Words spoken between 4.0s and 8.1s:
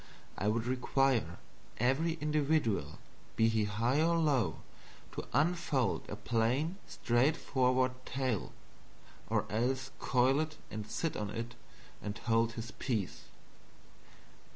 or low, to unfold a plain straightforward